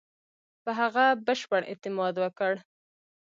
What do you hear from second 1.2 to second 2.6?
بشپړ اعتماد وکړ.